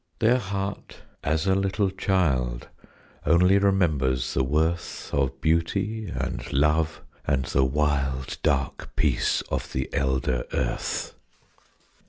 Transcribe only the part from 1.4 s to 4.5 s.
a little child Only remembers the